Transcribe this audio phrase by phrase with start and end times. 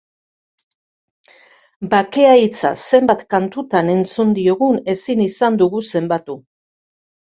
[1.91, 6.39] Bakea hitza zenbat kantutan entzun diogun ezin izan dugu zenbatu.